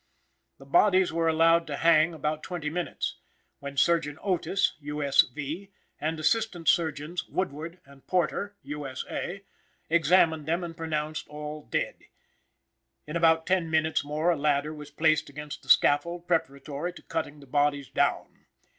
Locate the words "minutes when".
2.71-3.77